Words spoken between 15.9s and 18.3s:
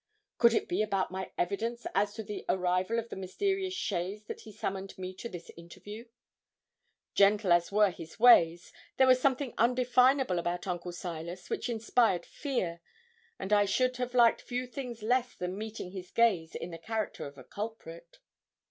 his gaze in the character of a culprit.